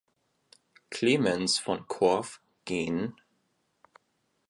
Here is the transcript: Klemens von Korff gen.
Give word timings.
Klemens 0.89 1.59
von 1.59 1.87
Korff 1.87 2.41
gen. 2.65 3.13